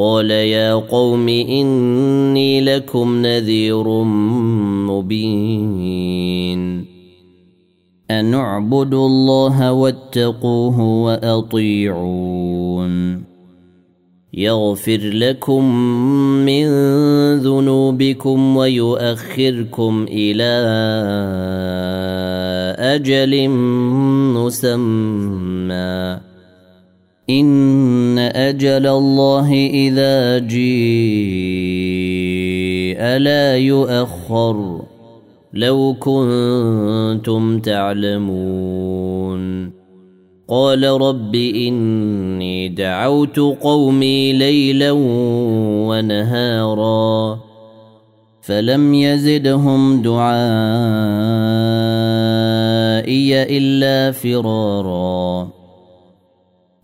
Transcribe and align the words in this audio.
قال 0.00 0.30
يا 0.30 0.74
قوم 0.74 1.28
إني 1.28 2.60
لكم 2.60 3.26
نذير 3.26 3.88
مبين. 4.88 6.84
أن 8.10 8.34
اعبدوا 8.34 9.06
الله 9.06 9.72
واتقوه 9.72 10.80
وأطيعون. 10.80 12.50
يغفر 14.34 14.98
لكم 14.98 15.74
من 16.46 16.66
ذنوبكم 17.38 18.56
ويؤخركم 18.56 20.06
إلى 20.10 20.52
أجل 22.78 23.48
مسمى. 24.34 26.20
إن 27.30 27.89
أجل 28.50 28.86
الله 28.86 29.52
إذا 29.66 30.38
جيء 30.38 30.60
لا 33.18 33.56
يؤخر. 33.56 34.82
لو 35.52 35.96
كنتم 36.00 37.60
تعلمون. 37.60 39.40
قال 40.48 40.84
رب 40.84 41.34
إني 41.34 42.68
دعوت 42.68 43.38
قومي 43.38 44.32
ليلا 44.32 44.90
ونهارا. 45.88 47.40
فلم 48.42 48.94
يزدهم 48.94 50.02
دعائي 50.02 50.30
إلا 53.58 54.12
فرارا. 54.12 55.59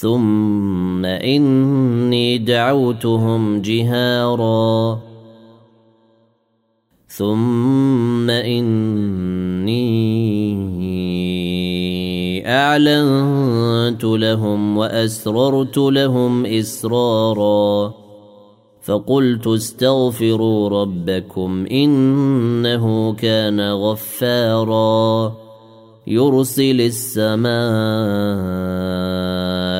ثم 0.00 1.04
اني 1.04 2.38
دعوتهم 2.38 3.60
جهارا. 3.60 5.00
ثم 7.08 8.30
اني 8.30 9.84
اعلنت 12.46 14.04
لهم 14.04 14.76
واسررت 14.76 15.78
لهم 15.78 16.46
اسرارا. 16.46 17.94
فقلت 18.82 19.46
استغفروا 19.46 20.68
ربكم 20.68 21.66
انه 21.66 23.14
كان 23.14 23.60
غفارا. 23.60 25.34
يرسل 26.06 26.80
السماء 26.80 27.54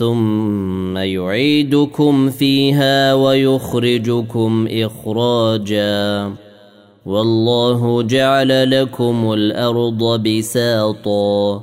ثم 0.00 0.96
يعيدكم 0.96 2.30
فيها 2.30 3.14
ويخرجكم 3.14 4.68
إخراجا. 4.70 6.32
والله 7.06 8.02
جعل 8.02 8.82
لكم 8.82 9.32
الأرض 9.32 10.22
بساطا 10.22 11.62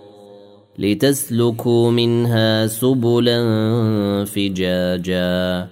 لتسلكوا 0.80 1.92
منها 1.92 2.68
سبلا 2.68 3.40
فجاجا. 4.26 5.68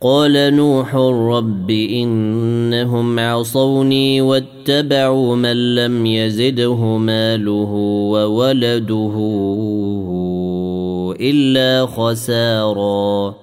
قال 0.00 0.54
نوح 0.54 0.94
رب 0.94 1.70
إنهم 1.70 3.18
عصوني 3.18 4.20
واتبعوا 4.20 5.36
من 5.36 5.74
لم 5.74 6.06
يزده 6.06 6.76
ماله 6.96 7.72
وولده 8.12 9.14
إلا 11.20 11.86
خسارا 11.86 13.34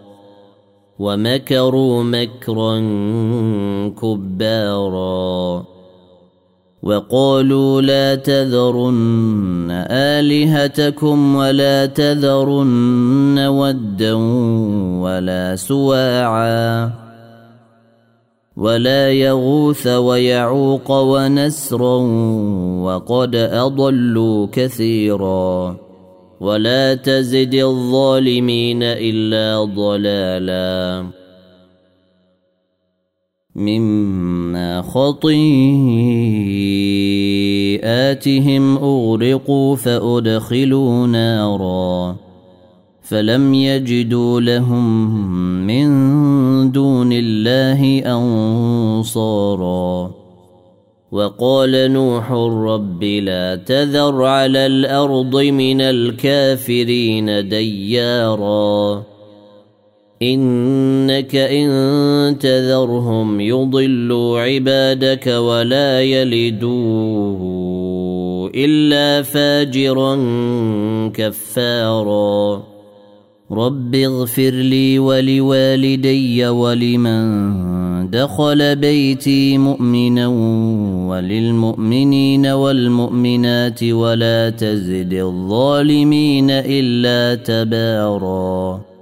ومكروا 1.00 2.04
مكرا 2.04 2.80
كبارا 4.02 5.66
وقالوا 6.84 7.82
لا 7.82 8.16
تذرن 8.16 9.86
آلهتكم 9.90 11.36
ولا 11.36 11.86
تذرن 11.86 13.40
ودا 13.40 14.14
ولا 15.02 15.56
سواعا 15.56 16.92
ولا 18.58 19.12
يغوث 19.12 19.88
ويعوق 19.88 20.92
ونسرا 20.92 21.98
وقد 22.82 23.36
أضلوا 23.36 24.48
كثيراً 24.52 25.85
ولا 26.42 26.94
تزد 26.94 27.56
الظالمين 27.56 28.84
إلا 28.84 29.64
ضلالا. 29.76 31.06
مما 33.56 34.82
خطيئاتهم 34.82 35.58
أغرقوا 38.78 39.76
فأدخلوا 39.76 41.08
نارا. 41.08 42.16
فلم 43.02 43.54
يجدوا 43.54 44.42
لهم 44.42 45.08
من 45.68 45.88
دون 46.72 47.10
الله 47.14 48.00
أنصارا. 49.00 50.25
وقال 51.16 51.92
نوح 51.92 52.32
رب 52.32 53.04
لا 53.04 53.56
تذر 53.56 54.24
على 54.24 54.66
الأرض 54.66 55.36
من 55.36 55.82
الكافرين 55.82 57.50
ديارا. 57.50 59.04
إنك 60.22 61.36
إن 61.36 62.38
تذرهم 62.40 63.40
يضلوا 63.40 64.40
عبادك 64.40 65.28
ولا 65.28 66.02
يلدوا 66.02 67.30
إلا 68.56 69.22
فاجرا 69.22 70.16
كفارا. 71.14 72.64
رب 73.52 73.96
اغفر 73.96 74.52
لي 74.52 75.00
ولوالدي 75.00 76.48
ولمن 76.48 77.85
دخل 78.04 78.76
بيتي 78.76 79.58
مؤمنا 79.58 80.28
وللمؤمنين 81.10 82.46
والمؤمنات 82.48 83.84
ولا 83.84 84.50
تزد 84.50 85.14
الظالمين 85.14 86.48
إلا 86.52 87.36
تباراً 87.36 88.95